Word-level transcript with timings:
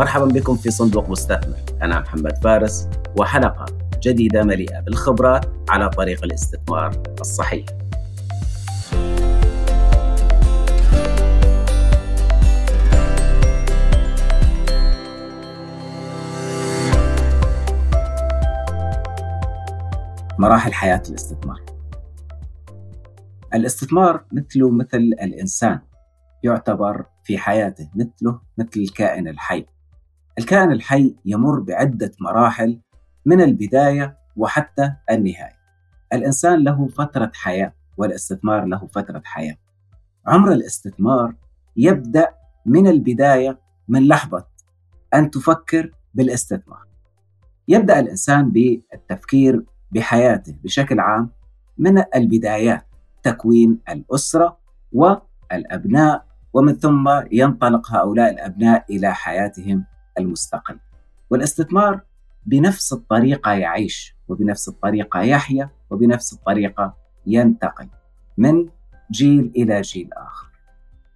مرحبا 0.00 0.24
بكم 0.24 0.56
في 0.56 0.70
صندوق 0.70 1.08
مستثمر. 1.10 1.56
أنا 1.82 2.00
محمد 2.00 2.38
فارس 2.42 2.88
وحلقة 3.18 3.66
جديدة 4.02 4.42
مليئة 4.42 4.80
بالخبرات 4.80 5.44
على 5.68 5.88
طريق 5.88 6.24
الاستثمار 6.24 7.02
الصحيح. 7.20 7.66
مراحل 20.38 20.72
حياة 20.72 21.02
الاستثمار. 21.08 21.60
الاستثمار 23.54 24.24
مثله 24.32 24.70
مثل 24.70 24.98
الإنسان 24.98 25.80
يعتبر 26.42 27.04
في 27.24 27.38
حياته 27.38 27.88
مثله 27.94 28.40
مثل 28.58 28.80
الكائن 28.80 29.28
الحي. 29.28 29.66
الكائن 30.40 30.72
الحي 30.72 31.16
يمر 31.24 31.60
بعدة 31.60 32.12
مراحل 32.20 32.80
من 33.26 33.40
البداية 33.40 34.18
وحتى 34.36 34.92
النهاية. 35.10 35.56
الإنسان 36.12 36.64
له 36.64 36.88
فترة 36.88 37.32
حياة 37.34 37.72
والاستثمار 37.96 38.64
له 38.64 38.86
فترة 38.86 39.22
حياة. 39.24 39.56
عمر 40.26 40.52
الاستثمار 40.52 41.34
يبدأ 41.76 42.28
من 42.66 42.86
البداية 42.86 43.60
من 43.88 44.08
لحظة 44.08 44.46
أن 45.14 45.30
تفكر 45.30 45.90
بالاستثمار. 46.14 46.86
يبدأ 47.68 48.00
الإنسان 48.00 48.50
بالتفكير 48.50 49.64
بحياته 49.92 50.56
بشكل 50.64 51.00
عام 51.00 51.30
من 51.78 52.02
البدايات 52.14 52.86
تكوين 53.22 53.78
الأسرة 53.88 54.58
والأبناء 54.92 56.24
ومن 56.52 56.74
ثم 56.74 57.08
ينطلق 57.32 57.92
هؤلاء 57.92 58.30
الأبناء 58.30 58.84
إلى 58.90 59.14
حياتهم 59.14 59.84
المستقلة 60.18 60.78
والاستثمار 61.30 62.00
بنفس 62.46 62.92
الطريقة 62.92 63.52
يعيش 63.52 64.14
وبنفس 64.28 64.68
الطريقة 64.68 65.20
يحيا 65.20 65.70
وبنفس 65.90 66.32
الطريقة 66.32 66.94
ينتقل 67.26 67.88
من 68.38 68.68
جيل 69.10 69.52
إلى 69.56 69.80
جيل 69.80 70.12
آخر. 70.12 70.50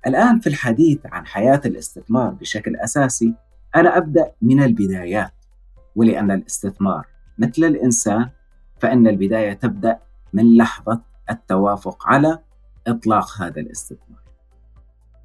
الآن 0.06 0.40
في 0.40 0.46
الحديث 0.46 0.98
عن 1.04 1.26
حياة 1.26 1.60
الاستثمار 1.64 2.30
بشكل 2.30 2.76
أساسي 2.76 3.34
أنا 3.76 3.96
أبدأ 3.96 4.32
من 4.42 4.62
البدايات. 4.62 5.32
ولأن 5.96 6.30
الاستثمار 6.30 7.06
مثل 7.38 7.64
الإنسان 7.64 8.30
فإن 8.78 9.06
البداية 9.06 9.52
تبدأ 9.52 9.98
من 10.32 10.56
لحظة 10.56 11.00
التوافق 11.30 12.06
على 12.06 12.38
إطلاق 12.86 13.42
هذا 13.42 13.60
الاستثمار. 13.60 14.24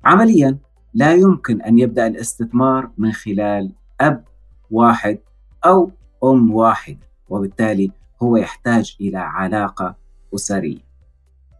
عمليا 0.05 0.57
لا 0.93 1.13
يمكن 1.13 1.61
أن 1.61 1.79
يبدأ 1.79 2.07
الاستثمار 2.07 2.91
من 2.97 3.11
خلال 3.11 3.71
أب 4.01 4.23
واحد 4.71 5.19
أو 5.65 5.91
أم 6.23 6.51
واحدة 6.51 7.09
وبالتالي 7.29 7.91
هو 8.23 8.37
يحتاج 8.37 8.97
إلى 9.01 9.17
علاقة 9.17 9.95
أسرية. 10.35 10.89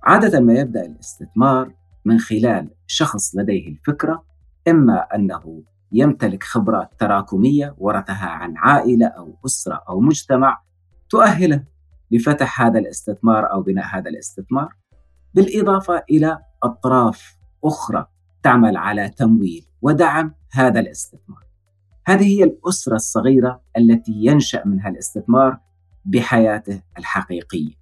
عادة 0.03 0.39
ما 0.39 0.53
يبدأ 0.53 0.85
الاستثمار 0.85 1.73
من 2.05 2.19
خلال 2.19 2.69
شخص 2.87 3.35
لديه 3.35 3.67
الفكرة 3.67 4.23
إما 4.67 5.07
أنه 5.15 5.63
يمتلك 5.91 6.43
خبرات 6.43 6.89
تراكمية 6.99 7.75
ورثها 7.77 8.29
عن 8.29 8.57
عائلة 8.57 9.07
أو 9.07 9.35
أسرة 9.45 9.83
أو 9.89 9.99
مجتمع 9.99 10.61
تؤهله 11.09 11.63
لفتح 12.11 12.61
هذا 12.61 12.79
الاستثمار 12.79 13.51
أو 13.51 13.61
بناء 13.61 13.85
هذا 13.85 14.09
الاستثمار 14.09 14.75
بالإضافة 15.33 16.03
إلى 16.09 16.39
أطراف 16.63 17.37
أخرى 17.63 18.05
تعمل 18.43 18.77
على 18.77 19.09
تمويل 19.09 19.65
ودعم 19.81 20.33
هذا 20.51 20.79
الاستثمار. 20.79 21.43
هذه 22.05 22.39
هي 22.39 22.43
الأسرة 22.43 22.95
الصغيرة 22.95 23.61
التي 23.77 24.11
ينشأ 24.11 24.63
منها 24.65 24.89
الاستثمار 24.89 25.57
بحياته 26.05 26.81
الحقيقية. 26.97 27.73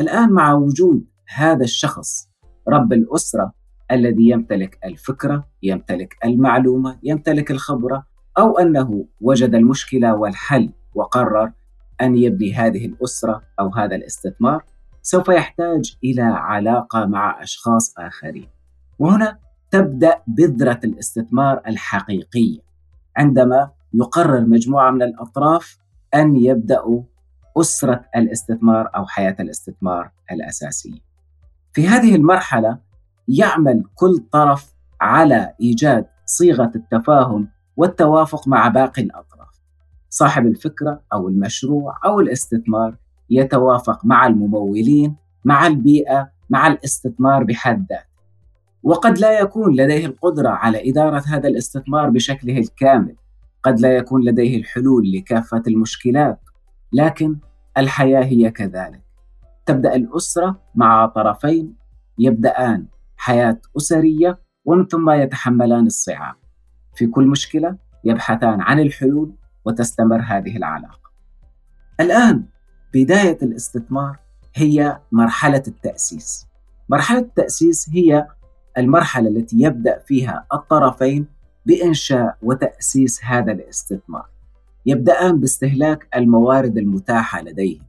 الآن 0.00 0.30
مع 0.32 0.52
وجود 0.52 1.04
هذا 1.34 1.64
الشخص 1.64 2.28
رب 2.68 2.92
الأسرة 2.92 3.52
الذي 3.90 4.28
يمتلك 4.30 4.78
الفكرة، 4.84 5.48
يمتلك 5.62 6.16
المعلومة، 6.24 6.98
يمتلك 7.02 7.50
الخبرة 7.50 8.06
أو 8.38 8.58
أنه 8.58 9.06
وجد 9.20 9.54
المشكلة 9.54 10.14
والحل 10.14 10.72
وقرر 10.94 11.52
أن 12.00 12.16
يبني 12.16 12.54
هذه 12.54 12.86
الأسرة 12.86 13.42
أو 13.60 13.68
هذا 13.68 13.96
الاستثمار 13.96 14.64
سوف 15.02 15.28
يحتاج 15.28 15.96
إلى 16.04 16.22
علاقة 16.22 17.06
مع 17.06 17.42
أشخاص 17.42 17.94
آخرين 17.98 18.48
وهنا 18.98 19.38
تبدأ 19.70 20.22
بذرة 20.26 20.80
الاستثمار 20.84 21.62
الحقيقية. 21.66 22.60
عندما 23.16 23.70
يقرر 23.94 24.40
مجموعة 24.40 24.90
من 24.90 25.02
الأطراف 25.02 25.78
أن 26.14 26.36
يبدأوا 26.36 27.02
أسرة 27.56 28.04
الاستثمار 28.16 28.90
أو 28.96 29.06
حياة 29.06 29.36
الاستثمار 29.40 30.10
الأساسية. 30.32 31.00
في 31.72 31.88
هذه 31.88 32.14
المرحلة 32.14 32.78
يعمل 33.28 33.84
كل 33.94 34.24
طرف 34.32 34.72
على 35.00 35.54
إيجاد 35.60 36.06
صيغة 36.26 36.72
التفاهم 36.76 37.48
والتوافق 37.76 38.48
مع 38.48 38.68
باقي 38.68 39.02
الأطراف. 39.02 39.60
صاحب 40.10 40.46
الفكرة 40.46 41.02
أو 41.12 41.28
المشروع 41.28 41.98
أو 42.04 42.20
الاستثمار 42.20 42.96
يتوافق 43.30 44.04
مع 44.04 44.26
الممولين 44.26 45.16
مع 45.44 45.66
البيئة 45.66 46.30
مع 46.50 46.66
الاستثمار 46.66 47.44
بحد 47.44 47.86
ذاته. 47.90 48.09
وقد 48.82 49.18
لا 49.18 49.40
يكون 49.40 49.76
لديه 49.76 50.06
القدرة 50.06 50.48
على 50.48 50.90
إدارة 50.90 51.22
هذا 51.26 51.48
الاستثمار 51.48 52.10
بشكله 52.10 52.58
الكامل 52.58 53.16
قد 53.62 53.80
لا 53.80 53.96
يكون 53.96 54.24
لديه 54.24 54.56
الحلول 54.56 55.12
لكافة 55.12 55.62
المشكلات 55.68 56.40
لكن 56.92 57.36
الحياة 57.78 58.24
هي 58.24 58.50
كذلك 58.50 59.02
تبدأ 59.66 59.94
الأسرة 59.94 60.62
مع 60.74 61.06
طرفين 61.06 61.74
يبدأان 62.18 62.86
حياة 63.16 63.60
أسرية 63.76 64.38
ومن 64.64 64.86
ثم 64.86 65.10
يتحملان 65.10 65.86
الصعاب 65.86 66.34
في 66.94 67.06
كل 67.06 67.26
مشكلة 67.26 67.76
يبحثان 68.04 68.60
عن 68.60 68.80
الحلول 68.80 69.32
وتستمر 69.64 70.20
هذه 70.20 70.56
العلاقة. 70.56 71.10
الآن 72.00 72.44
بداية 72.94 73.38
الاستثمار 73.42 74.18
هي 74.54 75.00
مرحلة 75.12 75.62
التأسيس. 75.68 76.46
مرحلة 76.88 77.18
التأسيس 77.18 77.88
هي 77.92 78.26
المرحلة 78.78 79.28
التي 79.28 79.56
يبدأ 79.60 79.98
فيها 79.98 80.46
الطرفين 80.52 81.26
بإنشاء 81.66 82.36
وتأسيس 82.42 83.24
هذا 83.24 83.52
الاستثمار. 83.52 84.26
يبدأان 84.86 85.40
باستهلاك 85.40 86.08
الموارد 86.16 86.78
المتاحة 86.78 87.42
لديهم. 87.42 87.84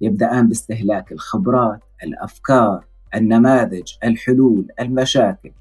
يبدأان 0.00 0.48
باستهلاك 0.48 1.12
الخبرات، 1.12 1.80
الأفكار، 2.04 2.84
النماذج، 3.14 3.92
الحلول، 4.04 4.68
المشاكل 4.80 5.52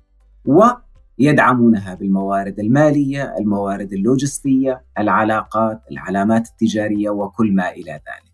و 0.46 0.64
يدعمونها 1.20 1.94
بالموارد 1.96 2.60
المالية، 2.60 3.38
الموارد 3.38 3.94
اللوجستية، 3.94 4.84
العلاقات، 4.98 5.82
العلامات 5.92 6.48
التجارية 6.48 7.10
وكل 7.10 7.56
ما 7.56 7.70
إلى 7.70 7.92
ذلك. 7.92 8.34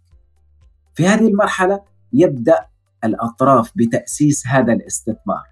في 0.94 1.08
هذه 1.08 1.28
المرحلة 1.28 1.82
يبدأ 2.14 2.66
الأطراف 3.04 3.72
بتأسيس 3.76 4.48
هذا 4.48 4.74
الاستثمار. 4.74 5.44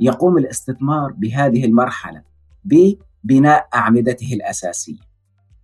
يقوم 0.00 0.38
الاستثمار 0.38 1.12
بهذه 1.12 1.64
المرحلة 1.64 2.22
ببناء 2.64 3.68
أعمدته 3.74 4.34
الأساسية. 4.34 5.08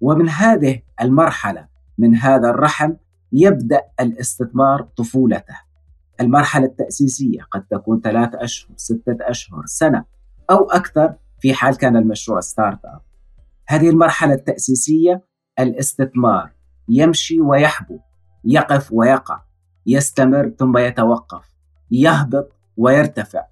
ومن 0.00 0.28
هذه 0.28 0.82
المرحلة 1.00 1.68
من 1.98 2.16
هذا 2.16 2.50
الرحم 2.50 2.92
يبدأ 3.32 3.80
الاستثمار 4.00 4.82
طفولته. 4.82 5.58
المرحلة 6.20 6.64
التأسيسية 6.66 7.42
قد 7.50 7.64
تكون 7.70 8.00
ثلاث 8.00 8.34
أشهر، 8.34 8.72
ستة 8.76 9.16
أشهر، 9.20 9.62
سنة 9.66 10.04
أو 10.50 10.70
أكثر 10.70 11.14
في 11.40 11.54
حال 11.54 11.76
كان 11.76 11.96
المشروع 11.96 12.40
ستارت 12.40 12.84
أب 12.84 13.00
هذه 13.68 13.90
المرحلة 13.90 14.34
التأسيسية 14.34 15.24
الاستثمار 15.58 16.50
يمشي 16.88 17.40
ويحبو 17.40 17.98
يقف 18.44 18.92
ويقع 18.92 19.42
يستمر 19.86 20.54
ثم 20.58 20.78
يتوقف 20.78 21.54
يهبط 21.90 22.52
ويرتفع 22.76 23.44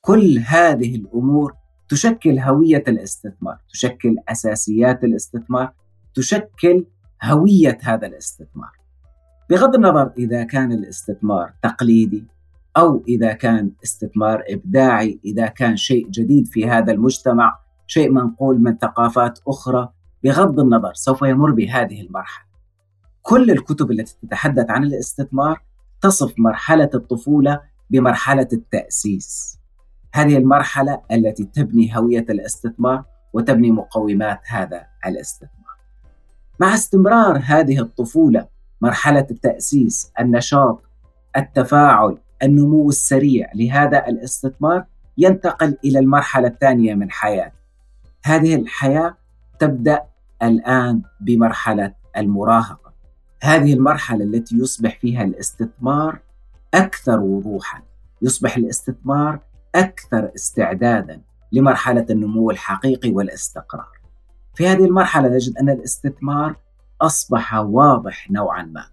وكل 0.00 0.38
هذه 0.38 0.96
الأمور 0.96 1.54
تشكل 1.88 2.38
هوية 2.38 2.84
الاستثمار 2.88 3.58
تشكل 3.72 4.16
أساسيات 4.28 5.04
الاستثمار 5.04 5.72
تشكل 6.14 6.84
هوية 7.22 7.78
هذا 7.82 8.06
الاستثمار 8.06 8.70
بغض 9.50 9.74
النظر 9.74 10.12
إذا 10.18 10.44
كان 10.44 10.72
الاستثمار 10.72 11.52
تقليدي 11.62 12.24
أو 12.76 13.04
إذا 13.08 13.32
كان 13.32 13.72
استثمار 13.84 14.44
إبداعي، 14.48 15.20
إذا 15.24 15.46
كان 15.46 15.76
شيء 15.76 16.08
جديد 16.08 16.46
في 16.46 16.68
هذا 16.68 16.92
المجتمع، 16.92 17.58
شيء 17.86 18.10
منقول 18.10 18.60
من 18.60 18.76
ثقافات 18.76 19.38
أخرى، 19.48 19.88
بغض 20.24 20.60
النظر 20.60 20.94
سوف 20.94 21.22
يمر 21.22 21.50
بهذه 21.50 22.00
المرحلة. 22.00 22.46
كل 23.22 23.50
الكتب 23.50 23.90
التي 23.90 24.16
تتحدث 24.22 24.70
عن 24.70 24.84
الاستثمار 24.84 25.62
تصف 26.00 26.34
مرحلة 26.38 26.90
الطفولة 26.94 27.60
بمرحلة 27.90 28.48
التأسيس. 28.52 29.59
هذه 30.12 30.36
المرحلة 30.36 31.00
التي 31.12 31.44
تبني 31.44 31.96
هوية 31.96 32.26
الاستثمار 32.30 33.04
وتبني 33.32 33.70
مقومات 33.70 34.40
هذا 34.48 34.86
الاستثمار. 35.06 35.50
مع 36.60 36.74
استمرار 36.74 37.40
هذه 37.44 37.80
الطفولة 37.80 38.46
مرحلة 38.80 39.26
التأسيس، 39.30 40.12
النشاط، 40.20 40.82
التفاعل، 41.36 42.18
النمو 42.42 42.88
السريع 42.88 43.50
لهذا 43.54 44.06
الاستثمار 44.08 44.84
ينتقل 45.18 45.76
إلى 45.84 45.98
المرحلة 45.98 46.48
الثانية 46.48 46.94
من 46.94 47.10
حياته. 47.10 47.60
هذه 48.24 48.54
الحياة 48.54 49.16
تبدأ 49.58 50.02
الآن 50.42 51.02
بمرحلة 51.20 51.94
المراهقة. 52.16 52.92
هذه 53.42 53.74
المرحلة 53.74 54.24
التي 54.24 54.56
يصبح 54.56 54.98
فيها 54.98 55.22
الاستثمار 55.22 56.18
أكثر 56.74 57.20
وضوحا، 57.20 57.82
يصبح 58.22 58.56
الاستثمار 58.56 59.40
أكثر 59.74 60.30
استعدادا 60.34 61.20
لمرحلة 61.52 62.06
النمو 62.10 62.50
الحقيقي 62.50 63.10
والاستقرار. 63.10 64.00
في 64.54 64.68
هذه 64.68 64.84
المرحلة 64.84 65.28
نجد 65.28 65.58
أن 65.58 65.68
الاستثمار 65.68 66.56
أصبح 67.02 67.54
واضح 67.54 68.30
نوعا 68.30 68.62
ما. 68.62 68.84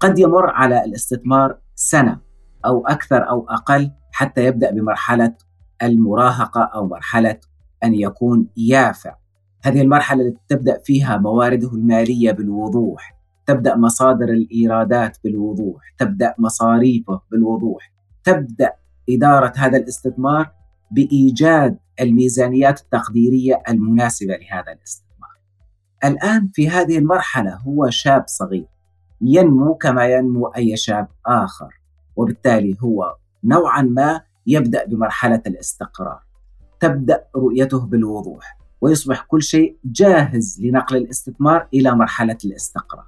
قد 0.00 0.18
يمر 0.18 0.50
على 0.50 0.84
الاستثمار 0.84 1.58
سنة 1.74 2.18
أو 2.66 2.86
أكثر 2.86 3.28
أو 3.28 3.46
أقل 3.48 3.90
حتى 4.12 4.44
يبدأ 4.44 4.70
بمرحلة 4.70 5.34
المراهقة 5.82 6.62
أو 6.62 6.86
مرحلة 6.88 7.38
أن 7.84 7.94
يكون 7.94 8.48
يافع. 8.56 9.16
هذه 9.62 9.82
المرحلة 9.82 10.22
التي 10.22 10.40
تبدأ 10.48 10.80
فيها 10.84 11.16
موارده 11.16 11.72
المالية 11.72 12.32
بالوضوح، 12.32 13.16
تبدأ 13.46 13.76
مصادر 13.76 14.28
الإيرادات 14.28 15.18
بالوضوح، 15.24 15.94
تبدأ 15.98 16.34
مصاريفه 16.38 17.20
بالوضوح، 17.30 17.92
تبدأ 18.24 18.72
إدارة 19.10 19.52
هذا 19.56 19.76
الاستثمار 19.76 20.52
بإيجاد 20.90 21.78
الميزانيات 22.00 22.80
التقديرية 22.80 23.62
المناسبة 23.68 24.36
لهذا 24.36 24.72
الاستثمار. 24.72 25.30
الآن 26.04 26.50
في 26.54 26.68
هذه 26.68 26.98
المرحلة 26.98 27.54
هو 27.54 27.90
شاب 27.90 28.24
صغير 28.26 28.66
ينمو 29.20 29.74
كما 29.74 30.06
ينمو 30.06 30.46
أي 30.46 30.76
شاب 30.76 31.08
آخر، 31.26 31.80
وبالتالي 32.16 32.76
هو 32.80 33.16
نوعا 33.44 33.82
ما 33.82 34.20
يبدأ 34.46 34.86
بمرحلة 34.86 35.42
الاستقرار. 35.46 36.20
تبدأ 36.80 37.24
رؤيته 37.36 37.86
بالوضوح 37.86 38.58
ويصبح 38.80 39.20
كل 39.20 39.42
شيء 39.42 39.76
جاهز 39.84 40.60
لنقل 40.60 40.96
الاستثمار 40.96 41.68
إلى 41.74 41.94
مرحلة 41.94 42.38
الاستقرار. 42.44 43.06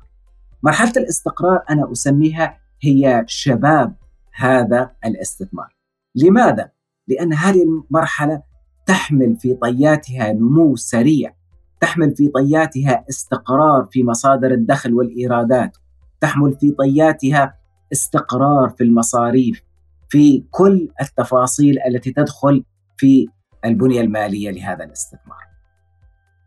مرحلة 0.62 0.92
الاستقرار 0.96 1.64
أنا 1.70 1.92
أسميها 1.92 2.58
هي 2.82 3.24
شباب 3.26 3.94
هذا 4.34 4.90
الاستثمار. 5.04 5.77
لماذا؟ 6.14 6.70
لأن 7.08 7.32
هذه 7.32 7.62
المرحلة 7.62 8.42
تحمل 8.86 9.36
في 9.36 9.54
طياتها 9.54 10.32
نمو 10.32 10.76
سريع 10.76 11.34
تحمل 11.80 12.16
في 12.16 12.28
طياتها 12.28 13.04
استقرار 13.08 13.88
في 13.90 14.04
مصادر 14.04 14.50
الدخل 14.50 14.94
والإيرادات 14.94 15.76
تحمل 16.20 16.56
في 16.60 16.70
طياتها 16.70 17.58
استقرار 17.92 18.68
في 18.68 18.84
المصاريف 18.84 19.62
في 20.08 20.44
كل 20.50 20.88
التفاصيل 21.00 21.76
التي 21.86 22.12
تدخل 22.12 22.64
في 22.96 23.26
البنية 23.64 24.00
المالية 24.00 24.50
لهذا 24.50 24.84
الاستثمار. 24.84 25.38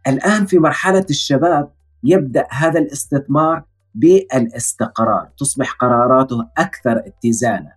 الآن 0.07 0.45
في 0.45 0.59
مرحلة 0.59 1.05
الشباب 1.09 1.71
يبدأ 2.03 2.47
هذا 2.51 2.79
الاستثمار 2.79 3.63
بالإستقرار، 3.95 5.29
تصبح 5.37 5.71
قراراته 5.71 6.49
أكثر 6.57 6.97
اتزانا، 7.05 7.71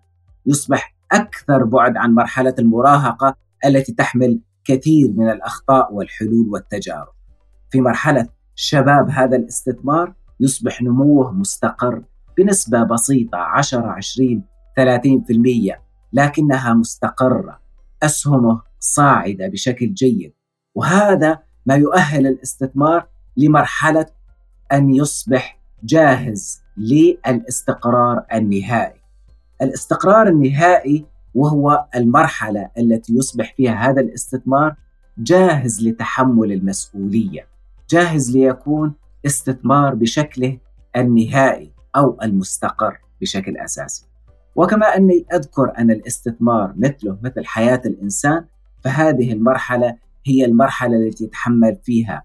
يصبح 0.47 0.94
أكثر 1.15 1.65
بعد 1.65 1.97
عن 1.97 2.15
مرحلة 2.15 2.55
المراهقة 2.59 3.37
التي 3.65 3.93
تحمل 3.93 4.41
كثير 4.65 5.13
من 5.17 5.31
الأخطاء 5.31 5.95
والحلول 5.95 6.49
والتجارب. 6.49 7.13
في 7.71 7.81
مرحلة 7.81 8.29
شباب 8.55 9.11
هذا 9.11 9.37
الاستثمار 9.37 10.15
يصبح 10.41 10.83
نموه 10.83 11.33
مستقر 11.33 12.03
بنسبة 12.39 12.83
بسيطة 12.83 13.39
10 13.39 13.87
20 13.87 14.43
30% 14.77 15.79
لكنها 16.13 16.75
مستقرة 16.75 17.61
أسهمه 18.03 18.63
صاعدة 18.81 19.49
بشكل 19.49 19.95
جيد 19.95 20.33
وهذا 20.75 21.39
ما 21.67 21.75
يؤهل 21.75 22.27
الاستثمار 22.27 23.07
لمرحلة 23.37 24.07
أن 24.73 24.95
يصبح 24.95 25.59
جاهز 25.83 26.63
للاستقرار 26.77 28.25
النهائي. 28.35 29.04
الاستقرار 29.63 30.29
النهائي 30.29 31.07
وهو 31.35 31.87
المرحلة 31.97 32.71
التي 32.79 33.15
يصبح 33.15 33.55
فيها 33.55 33.91
هذا 33.91 34.01
الاستثمار 34.01 34.77
جاهز 35.19 35.87
لتحمل 35.87 36.53
المسؤولية، 36.53 37.47
جاهز 37.91 38.37
ليكون 38.37 38.95
استثمار 39.27 39.95
بشكله 39.95 40.59
النهائي 40.97 41.73
أو 41.97 42.19
المستقر 42.23 42.99
بشكل 43.21 43.57
أساسي. 43.57 44.07
وكما 44.57 44.87
أني 44.87 45.27
أذكر 45.35 45.73
أن 45.79 45.91
الاستثمار 45.91 46.75
مثله 46.77 47.19
مثل 47.23 47.45
حياة 47.45 47.83
الإنسان 47.87 48.45
فهذه 48.85 49.33
المرحلة 49.33 49.97
هي 50.27 50.45
المرحلة 50.45 50.97
التي 50.97 51.25
يتحمل 51.25 51.77
فيها 51.85 52.25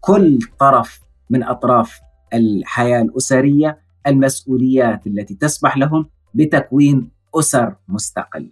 كل 0.00 0.38
طرف 0.58 1.00
من 1.30 1.42
أطراف 1.42 2.00
الحياة 2.34 3.02
الأسرية 3.02 3.78
المسؤوليات 4.06 5.06
التي 5.06 5.34
تسمح 5.34 5.76
لهم 5.76 6.06
بتكوين 6.34 7.10
أسر 7.34 7.74
مستقلة. 7.88 8.50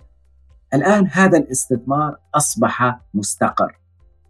الآن 0.74 1.08
هذا 1.12 1.38
الاستثمار 1.38 2.16
أصبح 2.34 3.00
مستقر. 3.14 3.78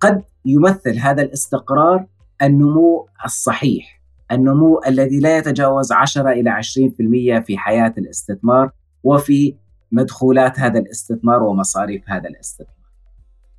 قد 0.01 0.23
يمثل 0.45 0.99
هذا 0.99 1.23
الاستقرار 1.23 2.07
النمو 2.43 3.09
الصحيح، 3.25 4.03
النمو 4.33 4.81
الذي 4.87 5.21
لا 5.21 5.39
يتجاوز 5.39 5.93
10 5.93 6.31
إلى 6.31 6.51
20% 6.51 7.41
في 7.41 7.59
حياة 7.59 7.95
الاستثمار 7.99 8.71
وفي 9.05 9.55
مدخولات 9.93 10.61
هذا 10.61 10.79
الاستثمار 10.79 11.43
ومصاريف 11.43 12.03
هذا 12.07 12.29
الاستثمار. 12.29 12.77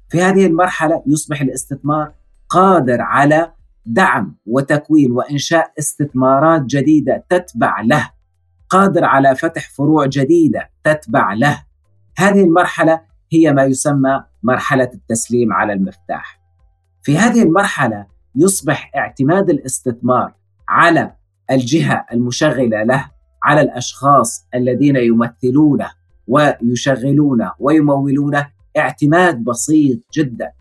في 0.10 0.22
هذه 0.22 0.46
المرحلة 0.46 1.04
يصبح 1.08 1.42
الاستثمار 1.42 2.14
قادر 2.50 3.02
على 3.02 3.52
دعم 3.86 4.36
وتكوين 4.46 5.12
وإنشاء 5.12 5.74
استثمارات 5.80 6.62
جديدة 6.62 7.26
تتبع 7.30 7.82
له 7.82 8.10
قادر 8.70 9.06
على 9.06 9.36
فتح 9.36 9.70
فروع 9.70 10.06
جديدة 10.06 10.70
تتبع 10.84 11.34
له. 11.34 11.64
هذه 12.18 12.44
المرحلة 12.44 13.02
هي 13.32 13.54
ما 13.54 13.64
يسمى 13.64 14.24
مرحلة 14.44 14.90
التسليم 14.94 15.54
على 15.54 15.74
المفتاح. 15.74 16.40
في 17.02 17.18
هذه 17.18 17.44
المرحلة 17.44 18.06
يصبح 18.36 18.92
اعتماد 18.96 19.50
الاستثمار 19.50 20.34
على 20.68 21.14
الجهة 21.52 22.06
المشغلة 22.12 22.84
له 22.84 23.06
على 23.44 23.62
الأشخاص 23.62 24.48
الذين 24.56 24.96
يمثلونه 24.96 25.90
ويشغلونه 26.28 27.52
ويمولونه 27.60 28.48
اعتماد 28.78 29.44
بسيط 29.44 30.00
جدا. 30.14 30.52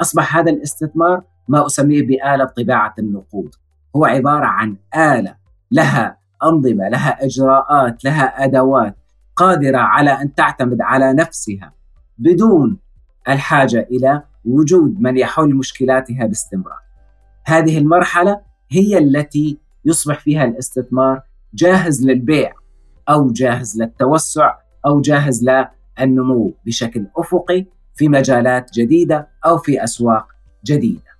أصبح 0.00 0.36
هذا 0.36 0.50
الاستثمار 0.50 1.22
ما 1.48 1.66
أسميه 1.66 2.06
بآلة 2.06 2.44
طباعة 2.44 2.94
النقود. 2.98 3.54
هو 3.96 4.04
عبارة 4.04 4.46
عن 4.46 4.76
آلة 4.96 5.36
لها 5.70 6.23
أنظمة 6.44 6.88
لها 6.88 7.24
إجراءات 7.24 8.04
لها 8.04 8.44
أدوات 8.44 8.96
قادرة 9.36 9.78
على 9.78 10.10
أن 10.10 10.34
تعتمد 10.34 10.80
على 10.80 11.12
نفسها 11.12 11.72
بدون 12.18 12.78
الحاجة 13.28 13.88
إلى 13.90 14.22
وجود 14.44 15.00
من 15.00 15.18
يحل 15.18 15.54
مشكلاتها 15.54 16.26
باستمرار. 16.26 16.78
هذه 17.44 17.78
المرحلة 17.78 18.40
هي 18.70 18.98
التي 18.98 19.58
يصبح 19.84 20.20
فيها 20.20 20.44
الاستثمار 20.44 21.22
جاهز 21.54 22.06
للبيع 22.06 22.52
أو 23.08 23.32
جاهز 23.32 23.82
للتوسع 23.82 24.54
أو 24.86 25.00
جاهز 25.00 25.48
للنمو 25.98 26.54
بشكل 26.66 27.06
أفقي 27.16 27.66
في 27.94 28.08
مجالات 28.08 28.70
جديدة 28.74 29.28
أو 29.46 29.58
في 29.58 29.84
أسواق 29.84 30.26
جديدة. 30.64 31.14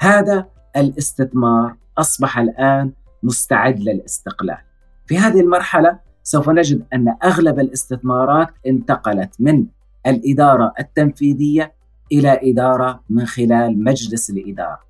هذا 0.00 0.46
الاستثمار 0.76 1.76
أصبح 1.98 2.38
الآن 2.38 2.92
مستعد 3.24 3.80
للاستقلال. 3.80 4.58
في 5.06 5.18
هذه 5.18 5.40
المرحلة 5.40 5.98
سوف 6.22 6.50
نجد 6.50 6.86
أن 6.92 7.16
أغلب 7.24 7.60
الاستثمارات 7.60 8.48
انتقلت 8.66 9.34
من 9.38 9.66
الإدارة 10.06 10.72
التنفيذية 10.80 11.74
إلى 12.12 12.40
إدارة 12.42 13.00
من 13.10 13.26
خلال 13.26 13.84
مجلس 13.84 14.30
الإدارة. 14.30 14.80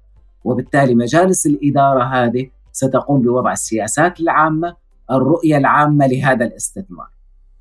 وبالتالي 0.45 0.95
مجالس 0.95 1.47
الإدارة 1.47 2.05
هذه 2.05 2.51
ستقوم 2.73 3.23
بوضع 3.23 3.53
السياسات 3.53 4.21
العامة، 4.21 4.77
الرؤية 5.11 5.57
العامة 5.57 6.07
لهذا 6.07 6.45
الاستثمار. 6.45 7.09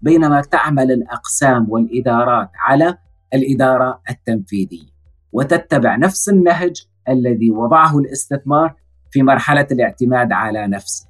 بينما 0.01 0.41
تعمل 0.41 0.91
الأقسام 0.91 1.69
والإدارات 1.69 2.49
على 2.55 2.97
الإدارة 3.33 4.01
التنفيذية 4.09 4.93
وتتبع 5.31 5.95
نفس 5.95 6.29
النهج 6.29 6.87
الذي 7.09 7.51
وضعه 7.51 7.99
الاستثمار 7.99 8.75
في 9.13 9.23
مرحلة 9.23 9.67
الاعتماد 9.71 10.31
على 10.31 10.67
نفسه. 10.67 11.07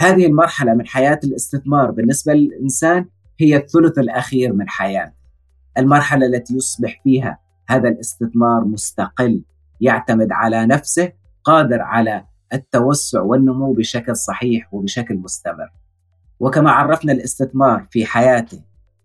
هذه 0.00 0.26
المرحلة 0.26 0.74
من 0.74 0.86
حياة 0.86 1.20
الاستثمار 1.24 1.90
بالنسبة 1.90 2.32
للإنسان 2.32 3.06
هي 3.40 3.56
الثلث 3.56 3.98
الأخير 3.98 4.52
من 4.52 4.68
حياته. 4.68 5.22
المرحلة 5.78 6.26
التي 6.26 6.54
يصبح 6.54 7.00
فيها 7.04 7.38
هذا 7.68 7.88
الاستثمار 7.88 8.64
مستقل، 8.64 9.42
يعتمد 9.80 10.32
على 10.32 10.66
نفسه 10.66 11.12
قادر 11.44 11.82
على 11.82 12.24
التوسع 12.52 13.20
والنمو 13.20 13.72
بشكل 13.72 14.16
صحيح 14.16 14.74
وبشكل 14.74 15.16
مستمر. 15.16 15.72
وكما 16.40 16.70
عرفنا 16.70 17.12
الاستثمار 17.12 17.86
في 17.90 18.06
حياته 18.06 18.62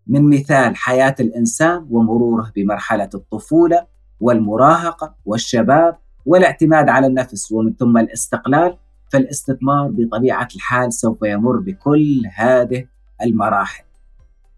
من 0.08 0.30
مثال 0.30 0.76
حياة 0.76 1.16
الإنسان 1.20 1.88
ومروره 1.90 2.52
بمرحلة 2.56 3.10
الطفولة 3.14 3.88
والمراهقة 4.20 5.16
والشباب 5.26 5.98
والاعتماد 6.28 6.90
على 6.90 7.08
النفس 7.08 7.52
ومن 7.52 7.74
ثم 7.74 7.98
الاستقلال 7.98 8.78
فالاستثمار 9.14 9.92
بطبيعة 9.92 10.48
الحال 10.56 10.94
سوف 10.94 11.22
يمر 11.24 11.60
بكل 11.60 12.22
هذه 12.36 12.88
المراحل. 13.24 13.84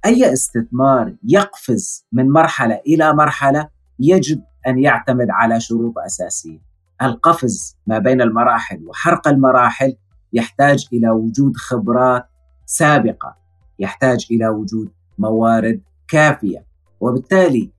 أي 0.06 0.34
استثمار 0.34 1.16
يقفز 1.24 2.06
من 2.12 2.30
مرحلة 2.30 2.82
إلى 2.88 3.14
مرحلة 3.14 3.70
يجب 4.00 4.42
أن 4.68 4.80
يعتمد 4.80 5.28
على 5.30 5.60
شروط 5.60 5.98
أساسية. 5.98 6.60
القفز 7.02 7.78
ما 7.88 8.00
بين 8.00 8.22
المراحل 8.22 8.88
وحرق 8.88 9.28
المراحل 9.28 9.96
يحتاج 10.34 10.88
إلى 10.94 11.10
وجود 11.10 11.58
خبرات 11.58 12.26
سابقة، 12.66 13.36
يحتاج 13.80 14.28
إلى 14.32 14.48
وجود 14.48 14.92
موارد 15.18 15.82
كافية، 16.08 16.66
وبالتالي 17.00 17.72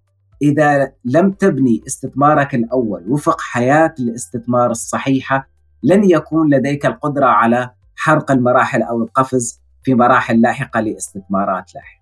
إذا 0.42 0.92
لم 1.04 1.30
تبني 1.30 1.82
استثمارك 1.86 2.54
الأول 2.54 3.04
وفق 3.08 3.40
حياة 3.40 3.94
الاستثمار 4.00 4.70
الصحيحة 4.70 5.48
لن 5.82 6.10
يكون 6.10 6.54
لديك 6.54 6.86
القدرة 6.86 7.26
على 7.26 7.70
حرق 7.96 8.30
المراحل 8.30 8.82
أو 8.82 9.02
القفز 9.02 9.60
في 9.82 9.94
مراحل 9.94 10.40
لاحقة 10.40 10.80
لاستثمارات 10.80 11.74
لاحقة. 11.74 12.00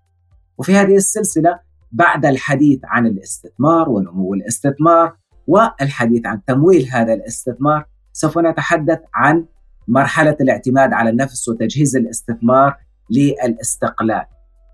وفي 0.57 0.75
هذه 0.75 0.95
السلسلة 0.95 1.59
بعد 1.91 2.25
الحديث 2.25 2.79
عن 2.83 3.07
الاستثمار 3.07 3.89
ونمو 3.89 4.33
الاستثمار 4.33 5.15
والحديث 5.47 6.25
عن 6.25 6.43
تمويل 6.45 6.89
هذا 6.91 7.13
الاستثمار 7.13 7.85
سوف 8.13 8.37
نتحدث 8.37 8.99
عن 9.15 9.45
مرحلة 9.87 10.37
الاعتماد 10.41 10.93
على 10.93 11.09
النفس 11.09 11.49
وتجهيز 11.49 11.95
الاستثمار 11.95 12.77
للاستقلال. 13.09 14.25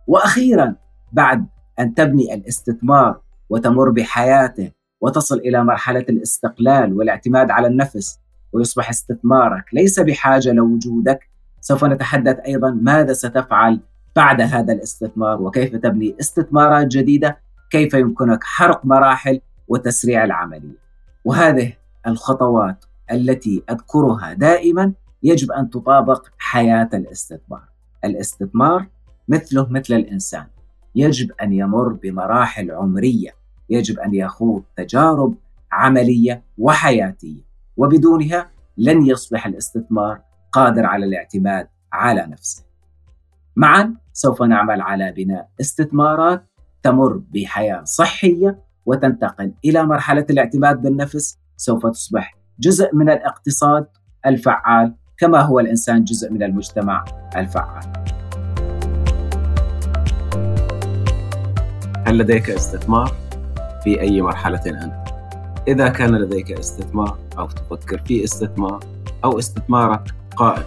وأخيرا 0.07 0.75
بعد 1.11 1.45
أن 1.79 1.93
تبني 1.93 2.33
الاستثمار 2.33 3.24
وتمر 3.49 3.89
بحياته 3.89 4.71
وتصل 5.01 5.37
إلى 5.37 5.63
مرحلة 5.63 6.05
الاستقلال 6.09 6.93
والاعتماد 6.93 7.51
على 7.51 7.67
النفس 7.67 8.19
ويصبح 8.53 8.89
استثمارك. 8.89 9.63
ليس 9.73 9.99
بحاجة 9.99 10.51
لوجودك. 10.51 11.29
سوف 11.61 11.85
نتحدث 11.85 12.39
أيضا 12.39 12.71
ماذا 12.71 13.13
ستفعل 13.13 13.79
بعد 14.15 14.41
هذا 14.41 14.73
الاستثمار 14.73 15.41
وكيف 15.41 15.75
تبني 15.75 16.15
استثمارات 16.19 16.87
جديدة. 16.87 17.37
كيف 17.71 17.93
يمكنك 17.93 18.43
حرق 18.43 18.85
مراحل 18.85 19.41
وتسريع 19.67 20.23
العملية. 20.23 20.77
وهذه 21.25 21.73
الخطوات 22.07 22.85
التي 23.11 23.63
أذكرها 23.69 24.33
دائما 24.33 24.93
يجب 25.23 25.51
أن 25.51 25.69
تطابق 25.69 26.27
حياة 26.37 26.89
الاستثمار. 26.93 27.63
الاستثمار 28.05 28.87
مثله 29.27 29.67
مثل 29.69 29.93
الإنسان. 29.93 30.45
يجب 30.95 31.31
أن 31.31 31.53
يمر 31.53 31.93
بمراحل 31.93 32.71
عمرية 32.71 33.29
يجب 33.69 33.99
أن 33.99 34.13
يخوض 34.13 34.63
تجارب 34.77 35.35
عملية 35.71 36.43
وحياتية 36.57 37.41
وبدونها 37.77 38.49
لن 38.77 39.05
يصبح 39.05 39.47
الاستثمار 39.47 40.21
قادر 40.51 40.85
على 40.85 41.05
الاعتماد 41.05 41.67
على 41.93 42.25
نفسه. 42.29 42.65
معا 43.55 43.95
سوف 44.13 44.43
نعمل 44.43 44.81
على 44.81 45.11
بناء 45.11 45.49
استثمارات 45.61 46.45
تمر 46.83 47.21
بحياة 47.33 47.83
صحية 47.83 48.59
وتنتقل 48.85 49.53
إلى 49.65 49.83
مرحلة 49.83 50.25
الاعتماد 50.29 50.81
بالنفس 50.81 51.39
سوف 51.57 51.87
تصبح 51.87 52.37
جزء 52.59 52.95
من 52.95 53.09
الاقتصاد 53.09 53.87
الفعال 54.25 54.95
كما 55.17 55.41
هو 55.41 55.59
الإنسان 55.59 56.03
جزء 56.03 56.31
من 56.31 56.43
المجتمع 56.43 57.05
الفعال. 57.35 58.14
هل 62.15 62.21
لديك 62.21 62.49
استثمار 62.49 63.15
في 63.83 64.01
أي 64.01 64.21
مرحلة 64.21 64.61
أنت؟ 64.67 64.93
إذا 65.67 65.89
كان 65.89 66.15
لديك 66.15 66.51
استثمار 66.51 67.17
أو 67.37 67.47
تفكر 67.47 68.01
في 68.05 68.23
استثمار 68.23 68.79
أو 69.23 69.39
استثمارك 69.39 70.01
قائم 70.35 70.63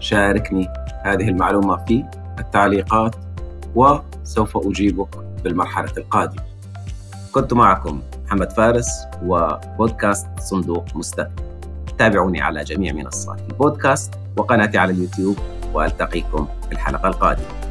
شاركني 0.00 0.68
هذه 1.04 1.28
المعلومة 1.28 1.84
في 1.84 2.04
التعليقات 2.38 3.16
وسوف 3.74 4.56
أجيبك 4.56 5.08
بالمرحلة 5.44 5.92
القادمة. 5.98 6.42
كنت 7.32 7.52
معكم 7.52 8.02
محمد 8.26 8.52
فارس 8.52 8.88
وبودكاست 9.24 10.26
صندوق 10.40 10.84
مستثمر 10.94 11.42
تابعوني 11.98 12.40
على 12.40 12.64
جميع 12.64 12.92
منصات 12.92 13.40
البودكاست 13.50 14.14
وقناتي 14.36 14.78
على 14.78 14.92
اليوتيوب 14.92 15.36
وألتقيكم 15.74 16.46
في 16.66 16.72
الحلقة 16.72 17.08
القادمة. 17.08 17.65